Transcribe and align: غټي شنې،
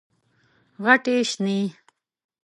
غټي 0.85 1.17
شنې، 1.29 1.59